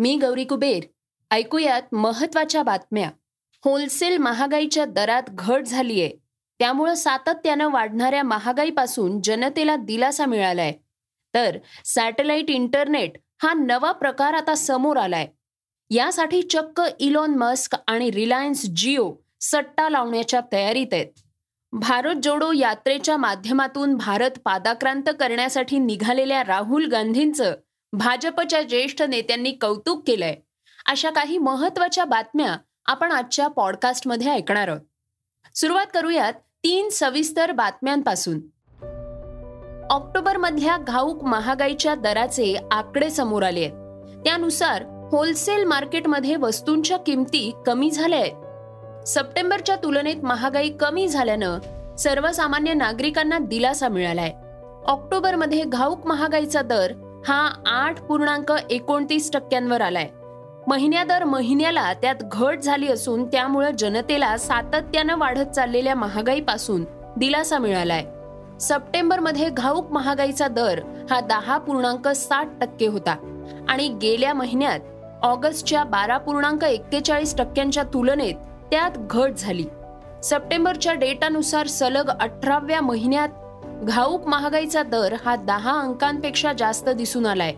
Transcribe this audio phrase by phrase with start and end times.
[0.00, 0.82] मी गौरी कुबेर.
[1.30, 3.10] ऐकूयात महत्त्वाच्या बातम्या.
[3.64, 6.08] होलसेल महागाईच्या दरात घट झालीय.
[6.58, 10.72] त्यामुळं सातत्यानं वाढणाऱ्या महागाईपासून जनतेला दिलासा मिळालाय.
[11.34, 13.12] तर सॅटेलाइट इंटरनेट
[13.42, 15.26] हा नवा प्रकार आता समोर आलाय.
[15.90, 21.06] यासाठी चक्क इलॉन मस्क आणि रिलायन्स जिओ सट्टा लावण्याच्या तयारीत आहेत.
[21.72, 27.54] भारत जोडो यात्रेच्या माध्यमातून भारत पादाक्रांत करण्यासाठी निघालेल्या राहुल गांधींचं
[27.92, 30.34] भाजपच्या ज्येष्ठ नेत्यांनी कौतुक केलंय.
[30.86, 34.80] अशा काही महत्त्वाच्या बातम्या आपण आजच्या पॉडकास्टमध्ये ऐकणार आहोत.
[35.54, 36.32] सुरुवात करूयात
[36.64, 38.38] तीन सविस्तर बातम्यांपासून.
[39.90, 43.72] ऑक्टोबरमधल्या घाऊक महागाईच्या दराचे आकडे समोर आले आहेत.
[44.24, 44.82] त्यानुसार
[45.12, 49.08] होलसेल मार्केटमध्ये वस्तूंच्या किमती कमी झाल्या आहेत.
[49.08, 51.58] सप्टेंबरच्या तुलनेत महागाई कमी झाल्यानं
[51.96, 54.32] सर्वसामान्य नागरिकांना दिलासा मिळालाय.
[54.86, 56.92] ऑक्टोबरमध्ये घाऊक महागाईचा दर
[57.26, 60.08] हा आठ पूर्णांक एकोणतीस टक्क्यांवर आलाय.
[60.66, 66.84] महिन्या दर महिन्याला त्यात घट झाली असून त्यामुळे जनतेला सातत्यानं वाढत चाललेल्या महागाईपासून
[67.16, 68.04] दिलासा मिळालाय.
[68.60, 73.16] सप्टेंबरमध्ये घाऊक महागाईचा दर हा दहा पूर्णांक साठ टक्के होता
[73.68, 74.80] आणि गेल्या महिन्यात
[75.22, 78.34] ऑगस्टच्या बारा पूर्णांक एक्केचाळीस टक्क्यांच्या तुलनेत
[78.70, 79.64] त्यात घट झाली.
[80.22, 83.28] सप्टेंबरच्या डेटानुसार सलग अठराव्या महिन्यात
[83.82, 87.52] घाऊक महागाईचा दर हा दहा अंकांपेक्षा जास्त दिसून आलाय.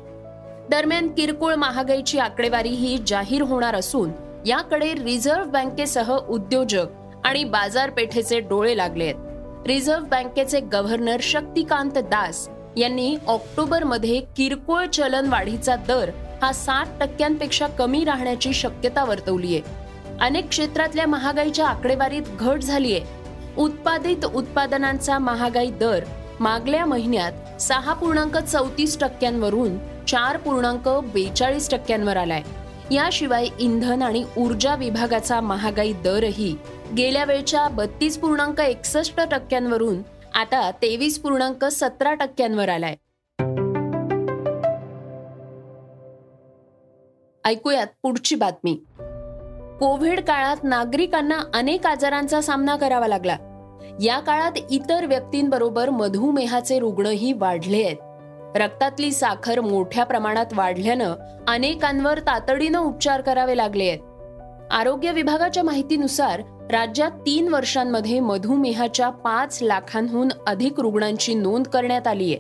[0.71, 4.11] दरम्यान किरकोळ महागाईची आकडेवारी ही जाहीर होणार असून
[4.47, 6.87] याकडे रिझर्व्ह बँकेसह उद्योजक
[7.25, 9.67] आणि बाजारपेठेचे डोळे लागले आहेत.
[9.67, 16.11] रिझर्व्ह बँकेचे गव्हर्नर शक्तिकांत दास यांनी ऑक्टोबरमध्ये किरकोळ चलन वाढीचा दर
[16.43, 23.01] हा सात टक्क्यांपेक्षा कमी राहण्याची शक्यता वर्तवली आहे अनेक क्षेत्रातल्या महागाईच्या आकडेवारीत घट झालीय.
[23.61, 26.05] उत्पादित उत्पादनांचा महागाई दर
[26.41, 32.43] मागल्या महिन्यात सहा पूर्णांक चौतीस टक्क्यांवरून चार पूर्णांक बेचाळीस टक्क्यांवर आलाय.
[32.91, 36.57] याशिवाय इंधन आणि ऊर्जा विभागाचा महागाई दरही
[36.97, 40.03] गेल्या वेळच्या बत्तीस पूर्णांक एकसष्ट टक्क्यांवरून
[40.35, 42.97] आता तेवीस पूर्णांक सतरा टक्क्यांवर आलाय.
[47.45, 48.83] ऐकूयात पुढची बातमी.
[49.81, 53.37] कोविड काळात नागरिकांना अनेक आजारांचा सामना करावा लागला.
[54.01, 57.97] या काळात इतर व्यक्तींबरोबर मधुमेहाचे रुग्णही वाढले आहेत.
[58.57, 61.15] रक्तातली साखर मोठ्या प्रमाणात वाढल्यानं
[61.49, 63.99] अनेकांवर तातडीनं उपचार करावे लागले आहेत.
[64.71, 72.39] आरोग्य विभागाच्या माहितीनुसार राज्यात तीन वर्षांमध्ये मधुमेहाच्या पाच लाखांहून अधिक रुग्णांची नोंद करण्यात आली आहे.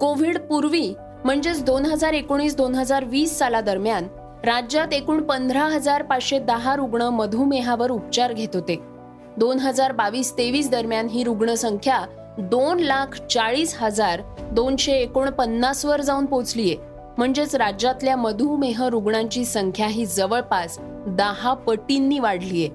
[0.00, 0.94] कोविड पूर्वी
[1.24, 4.06] म्हणजेच दोन हजार एकोणीस दोन हजार वीस सालादरम्यान
[4.44, 8.97] राज्यात एकूण पंधरा हजार पाचशे दहा रुग्ण मधुमेहावर उपचार घेत होते.
[9.38, 11.98] दोन हजार बावीस तेवीस दरम्यान ही रुग्णसंख्या
[12.40, 14.20] दोन लाख चाळीस हजार
[14.52, 16.76] दोनशे एकोणपन्नास वर जाऊन पोहोचलीये
[17.18, 20.78] म्हणजेच राज्यातल्या मधुमेह रुग्णांची संख्या ही जवळपास
[21.18, 22.68] दहा पटींनी वाढलीये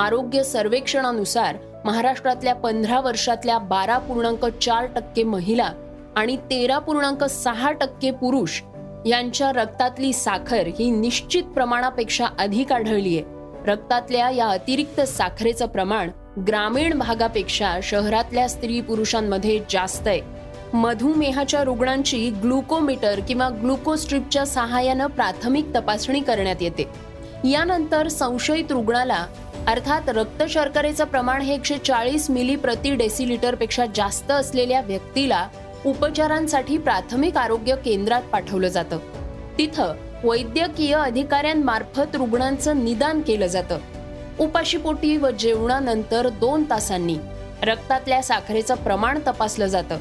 [0.00, 5.70] आरोग्य सर्वेक्षणानुसार महाराष्ट्रातल्या पंधरा वर्षातल्या बारा पूर्णांक चार टक्के महिला
[6.16, 8.60] आणि तेरा पूर्णांक सहा टक्के पुरुष
[9.06, 13.22] यांच्या रक्तातली साखर ही निश्चित प्रमाणापेक्षा अधिक आढळलीय
[13.66, 16.10] रक्तातल्या या अतिरिक्त साखरेचं प्रमाण
[16.48, 20.20] ग्रामीण भागापेक्षा शहरातल्या स्त्री पुरुषांमध्ये जास्त आहे.
[20.72, 26.88] मधुमेहाच्या रुग्णांची ग्लुकोमीटर किंवा ग्लुकोस्ट्रिपच्या सहाय्यानं प्राथमिक तपासणी करण्यात येते.
[27.50, 29.26] यानंतर संशयित रुग्णाला
[29.66, 35.48] अर्थात रक्त शर्करेचं प्रमाण हे एकशे चाळीस मिली प्रति डेसिलिटरपेक्षा जास्त असलेल्या व्यक्तीला
[35.86, 38.98] उपचारांसाठी प्राथमिक आरोग्य केंद्रात पाठवलं जातं.
[39.58, 39.94] तिथं
[40.24, 43.78] वैद्यकीय अधिकाऱ्यांमार्फत रुग्णांचं निदान केलं जातं.
[44.40, 47.16] उपाशीपोटी व जेवणानंतर दोन तासांनी
[47.62, 49.98] रक्तातल्या साखरेचं प्रमाण तपासलं जातं.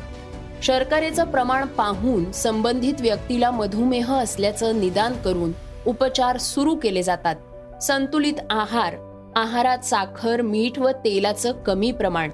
[0.61, 5.51] शर्करेचं प्रमाण पाहून संबंधित व्यक्तीला मधुमेह असल्याचं निदान करून
[5.85, 7.35] उपचार सुरू केले जातात.
[7.83, 8.95] संतुलित आहार
[9.35, 12.29] आहारात साखर मीठ व तेलाचं कमी प्रमाण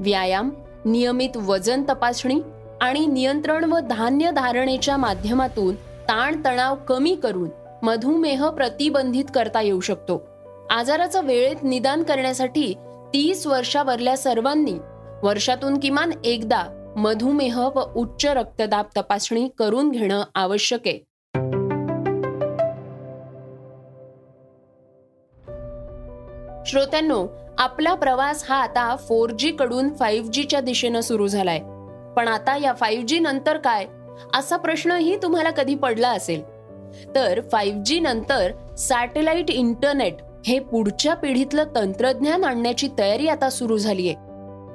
[0.00, 0.50] व्यायाम
[0.84, 2.40] नियमित वजन तपासणी
[2.80, 5.74] आणि नियंत्रण व धान्य धारणेच्या माध्यमातून
[6.08, 7.50] ताणतणाव कमी करून
[7.82, 10.26] मधुमेह प्रतिबंधित करता येऊ शकतो.
[10.70, 12.74] आजाराचं वेळेत निदान करण्यासाठी
[13.14, 14.74] तीस वर्षावरल्या सर्वांनी
[15.22, 20.98] वर्षातून किमान एकदा मधुमेह व उच्च रक्तदाब तपासणी करून घेणं आवश्यक आहे.
[26.66, 27.26] श्रोत्यांनो
[27.58, 31.58] आपला प्रवास हा आता फोर जी कडून फाईव्ह जीच्या दिशेनं सुरू झालाय.
[32.16, 33.86] पण आता या फाईव्ह जी नंतर काय?
[34.34, 36.42] असा प्रश्नही तुम्हाला कधी पडला असेल.
[37.14, 40.14] तर फाईव्ह जी नंतर सॅटेलाइट इंटरनेट
[40.46, 44.14] हे पुढच्या पिढीतलं तंत्रज्ञान आणण्याची तयारी आता सुरू झालीय.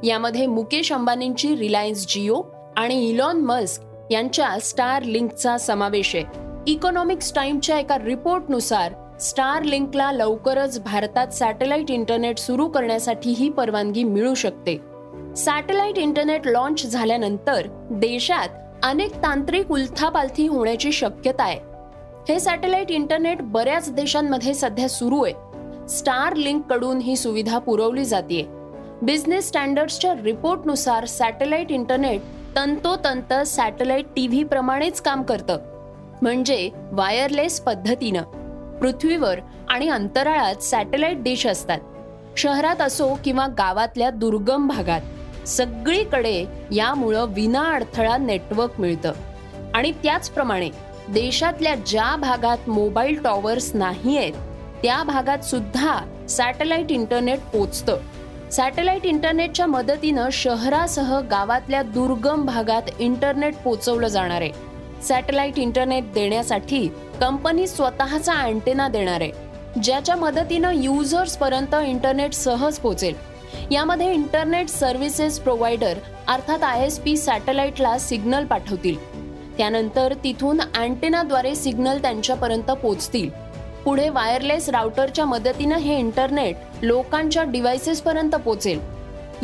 [0.08, 2.42] यामध्ये मुकेश अंबानींची रिलायन्स जिओ
[2.78, 6.24] आणि इलॉन मस्क यांच्या स्टार लिंकचा समावेश आहे.
[6.68, 14.34] इकॉनॉमिक्स टाइमच्या एका रिपोर्टनुसार स्टार लिंकला लवकरच भारतात सॅटेलाइट इंटरनेट सुरू करण्यासाठी ही परवानगी मिळू
[14.34, 14.82] शकते.
[15.38, 18.48] सॅटेलाइट इंटरनेट लॉन्च झाल्यानंतर देशात
[18.84, 21.60] अनेक तांत्रिक उलथापालथी होण्याची शक्यता आहे.
[22.30, 25.34] हे सॅटेलाइट इंटरनेट बऱ्याच देशांमध्ये सध्या सुरू आहे.
[25.90, 28.48] स्टार लिंककडून ही सुविधा पुरवली जाते
[29.02, 32.22] बिझनेस स्टँडर्ड्सच्या रिपोर्टनुसार सॅटेलाइट इंटरनेट
[32.56, 35.58] तंतोतंत सॅटेलाइट टीव्ही प्रमाणेच काम करतं.
[36.22, 38.24] म्हणजे वायरलेस पद्धतीनं.
[38.80, 39.40] पृथ्वीवर
[39.70, 41.80] आणि अंतराळात सॅटेलाइट डिश असतात.
[42.38, 45.02] शहरात असो किंवा गावातल्या दुर्गम भागात.
[45.48, 49.14] सगळीकडे यामुळं विना अडथळा नेटवर्क मिळतं.
[49.74, 50.70] आणि त्याचप्रमाणे
[51.10, 54.34] देशातल्या ज्या भागात मोबाईल टॉवर्स नाही आहेत
[54.84, 56.00] त्या भागात सुद्धा
[56.30, 57.98] सॅटेलाइट इंटरनेट पोचतं.
[58.52, 64.52] सॅटेलाइट इंटरनेटच्या मदतीनं शहरासह गावातल्या दुर्गम भागात इंटरनेट पोचवलं जाणार आहे.
[65.04, 66.88] सॅटेलाइट इंटरनेट देण्यासाठी
[67.22, 69.32] कंपनी स्वतःचा अँटेना देणार आहे
[69.84, 73.31] ज्याच्या मदतीनं युजर्स पर्यंत इंटरनेट सहज पोचेल.
[73.72, 78.96] यामध्ये इंटरनेट सर्व्हिसेस प्रोव्हायडर अर्थात आय एस पी सॅटेलाइटला सिग्नल पाठवतील.
[79.58, 83.30] त्यानंतर तिथून अँटेनाद्वारे सिग्नल त्यांच्यापर्यंत पोचतील
[83.86, 88.80] पुढे वायरलेस राउटरच्या मदतीनं हे इंटरनेट लोकांच्या डिव्हायसेसपर्यंत पोचेल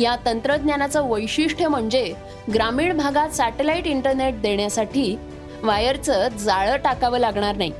[0.00, 2.12] या तंत्रज्ञानाचं वैशिष्ट्य म्हणजे
[2.54, 5.16] ग्रामीण भागात सॅटेलाइट इंटरनेट देण्यासाठी
[5.62, 7.72] वायरचं जाळं टाकावं लागणार नाही.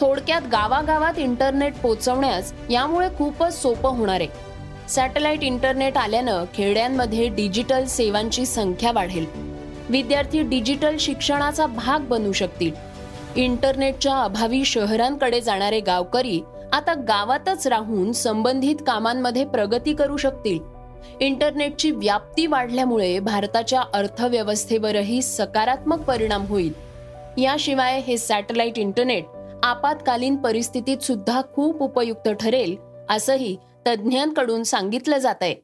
[0.00, 4.51] थोडक्यात गावागावात इंटरनेट पोचवण्यास यामुळे खूपच सोपं होणार आहे.
[4.94, 9.26] सॅटेलाइट इंटरनेट आल्यानं खेड्यांमध्ये डिजिटल सेवांची संख्या वाढेल.
[9.88, 12.74] विद्यार्थी डिजिटल शिक्षणाचा भाग बनू शकतील.
[13.36, 16.40] इंटरनेटच्या अभावी शहरांकडे जाणारे गावकरी
[16.72, 20.58] आता गावातच राहून संबंधित कामांमध्ये प्रगती करू शकतील.
[21.20, 26.72] इंटरनेटची व्याप्ती वाढल्यामुळे भारताच्या अर्थव्यवस्थेवरही सकारात्मक परिणाम होईल.
[27.38, 29.24] याशिवाय हे सॅटेलाइट इंटरनेट
[29.62, 32.76] आपत्कालीन परिस्थितीत सुद्धा खूप उपयुक्त ठरेल
[33.10, 33.56] असंही
[33.86, 35.54] तज्ज्ञांकडून सांगितलं जात आहे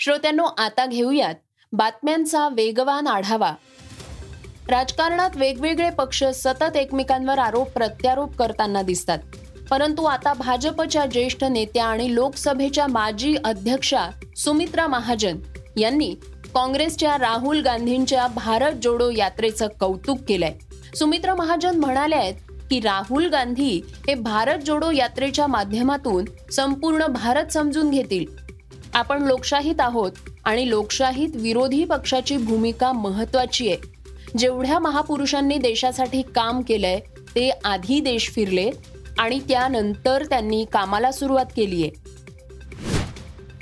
[0.00, 1.34] श्रोत्यांनो आता घेऊयात
[1.72, 3.52] बातम्यांचा वेगवान आढावा.
[4.68, 9.18] राजकारणात वेगवेगळे पक्ष सतत एकमेकांवर आरोप प्रत्यारोप करताना दिसतात.
[9.70, 15.38] परंतु आता भाजपच्या ज्येष्ठ नेत्या आणि लोकसभेच्या माजी अध्यक्षा सुमित्रा महाजन
[15.76, 16.14] यांनी
[16.54, 20.67] काँग्रेसच्या राहुल गांधींच्या भारत जोडो यात्रेचं कौतुक केलंय.
[20.94, 22.34] सुमित्रा महाजन म्हणाल्या आहेत
[22.70, 28.24] की राहुल गांधी हे भारत जोडो यात्रेच्या माध्यमातून संपूर्ण भारत समजून घेतील.
[28.94, 30.12] आपण लोकशाहीत आहोत
[30.44, 33.76] आणि लोकशाहीत विरोधी पक्षाची भूमिका महत्वाची आहे.
[34.38, 37.00] जेवढ्या महापुरुषांनी देशासाठी काम केलंय
[37.34, 38.70] ते आधी देश फिरले
[39.18, 42.18] आणि त्यानंतर त्यांनी कामाला सुरुवात केली आहे.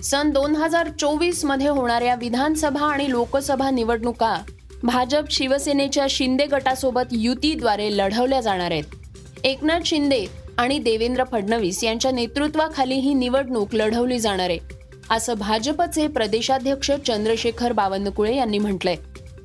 [0.03, 4.37] सन दोन हजार चोवीसमध्ये होणाऱ्या विधानसभा आणि लोकसभा निवडणुका
[4.83, 8.85] भाजप शिवसेनेच्या शिंदे गटासोबत युतीद्वारे लढवल्या जाणार आहेत.
[9.45, 10.25] एकनाथ शिंदे
[10.59, 14.59] आणि देवेंद्र फडणवीस यांच्या नेतृत्वाखाली ही निवडणूक लढवली जाणार आहे.
[15.11, 18.97] असं भाजपचे प्रदेशाध्यक्ष चंद्रशेखर बावनकुळे यांनी म्हटलंय.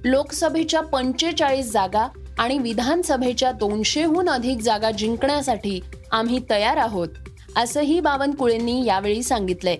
[0.03, 2.07] लोकसभेच्या पंचेचाळीस जागा
[2.39, 7.07] आणि विधानसभेच्या दोनशेहून अधिक जागा जिंकण्यासाठी आम्ही तयार आहोत
[7.55, 9.77] असंही बावनकुळेंनी यावेळी सांगितलंय.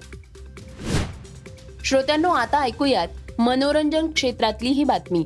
[1.86, 3.08] श्रोत्यांनो आता ऐकूयात
[3.42, 5.24] मनोरंजन क्षेत्रातली ही बातमी.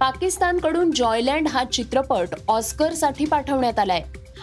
[0.00, 4.02] पाकिस्तानकडून जॉयलँड हा चित्रपट ऑस्करसाठी पाठवण्यात आलाय.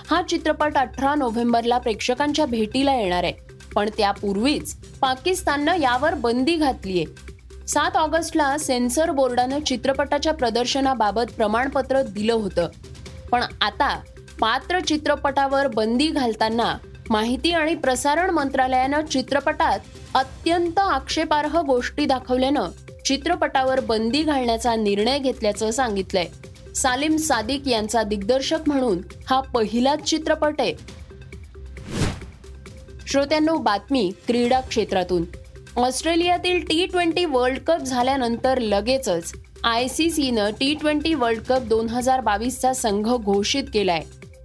[0.10, 3.34] हा चित्रपट अठरा नोव्हेंबरला प्रेक्षकांच्या भेटीला येणार आहे.
[3.76, 7.06] पण त्यापूर्वीच पाकिस्ताननं यावर बंदी घातलीय.
[7.68, 12.68] सात ऑगस्टला सेन्सर बोर्डानं चित्रपटाच्या प्रदर्शनाबाबत प्रमाणपत्र दिलं होतं.
[13.32, 14.00] पण आता
[14.40, 16.78] पात्र चित्रपटावर बंदी घालताना
[17.14, 19.80] माहिती आणि प्रसारण मंत्रालयानं चित्रपटात
[20.16, 22.70] अत्यंत आक्षेपार्ह गोष्टी दाखवल्यानं
[23.06, 26.26] चित्रपटावर बंदी घालण्याचा निर्णय घेतल्याचं सांगितलंय.
[26.76, 30.74] सालिम सादिक यांचा दिग्दर्शक म्हणून हा पहिलाच चित्रपट आहे.
[33.08, 35.24] श्रोत्यांनो बातमी क्रीडा क्षेत्रातून.
[35.76, 41.90] ऑस्ट्रेलियातील टी ट्वेंटी वर्ल्ड कप झाल्यानंतर लगेचच आय सी सीनं टी ट्वेंटी वर्ल्ड कप दोन
[41.90, 44.02] हजार बावीसचा संघ घोषित केलाय.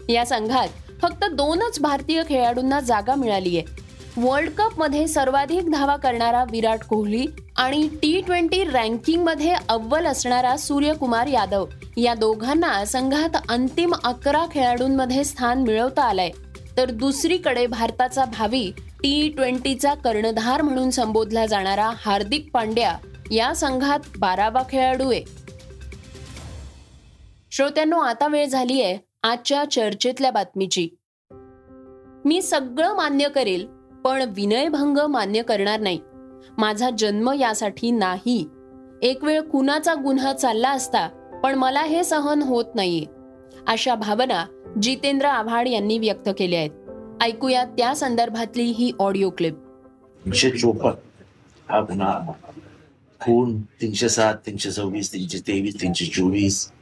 [0.08, 0.68] या संघात
[1.02, 3.88] फक्त दोनच भारतीय खेळाडूंना जागा मिळाली आहे.
[4.16, 7.26] वर्ल्ड कपमध्ये सर्वाधिक धावा करणारा विराट कोहली
[7.56, 15.62] आणि टी ट्वेंटी रँकिंगमध्ये अव्वल असणारा सूर्यकुमार यादव या दोघांना संघात अंतिम अकरा खेळाडूंमध्ये स्थान
[15.62, 16.30] मिळवता आलंय.
[16.76, 18.70] तर दुसरीकडे भारताचा भावी
[19.02, 22.96] टी ट्वेंटीचा कर्णधार म्हणून संबोधला जाणारा हार्दिक पांड्या
[23.30, 25.22] या संघात बारावा खेळाडू आहे.
[27.52, 30.88] श्रोत्यांनो आता वेळ झाली आहे आजच्या चर्चेतल्या बातमीची.
[32.24, 33.66] मी सगळं मान्य करेल
[34.04, 36.00] पण विनयभंग मान्य करणार नाही.
[36.58, 38.48] माझा जन्म यासाठी नाही.
[39.02, 41.08] एक वेळ कुणाचा गुन्हा चालला असता
[41.42, 43.04] पण मला हे सहन होत नाहीये.
[43.66, 44.46] अशा भावना
[44.82, 46.70] जितेंद्र आव्हाड यांनी व्यक्त केल्या आहेत.
[47.22, 49.54] ऐकूया त्या संदर्भातली ही ऑडिओ क्लिप.
[50.24, 51.72] तीनशे चोपन्न.
[51.72, 52.32] हा गुन्हा.
[53.20, 56.72] खून तीनशे सात तीनशे सव्वीस तीनशे तेवीस तीनशे चोवीस.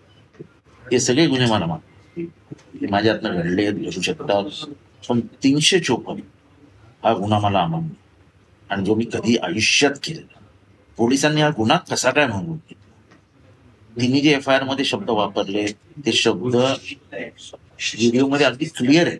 [0.92, 1.78] हे सगळे गुन्हे मला माग
[2.16, 4.64] हे घडले असू शकतात
[5.08, 6.20] पण तीनशे चोपन्न
[7.04, 7.94] हा गुन्हा मला अमान्य
[8.70, 10.40] आणि जो मी कधी आयुष्यात केलेला
[10.98, 12.56] पोलिसांनी हा गुन्हा कसा काय म्हणून
[14.00, 15.66] तिन्ही जे एफ आय आरमध्ये शब्द वापरले
[16.06, 19.18] ते शब्द व्हिडिओमध्ये अगदी क्लिअर आहेत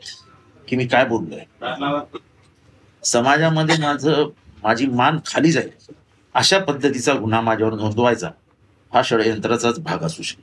[0.69, 1.41] की मी काय बोललोय.
[3.05, 4.29] समाजामध्ये माझं
[4.63, 5.71] माझी मान खाली जाईल.
[6.35, 8.31] अशा पद्धतीचा गुन्हा माझ्यावर नोंदवायचा
[8.93, 10.43] हा षडयंत्राचाच भाग असू शकतो.